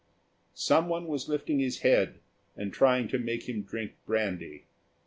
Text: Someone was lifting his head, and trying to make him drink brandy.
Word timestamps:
Someone 0.55 1.05
was 1.05 1.29
lifting 1.29 1.59
his 1.59 1.81
head, 1.81 2.21
and 2.57 2.73
trying 2.73 3.07
to 3.09 3.19
make 3.19 3.47
him 3.47 3.61
drink 3.61 3.91
brandy. 4.07 4.63